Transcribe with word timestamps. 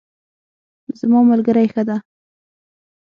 زما 0.99 1.19
ملګری 1.31 1.65
ښه 1.73 1.83
ده 1.87 1.97